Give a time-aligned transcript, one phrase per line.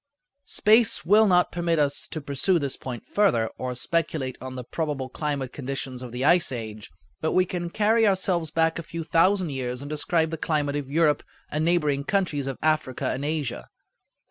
[0.47, 5.09] Space will not permit us to pursue this point further, or speculate on the probable
[5.09, 6.89] climatic conditions of the ice age;
[7.21, 10.89] but we can carry ourselves back a few thousand years and describe the climate of
[10.89, 13.69] Europe and neighboring countries of Africa and Asia.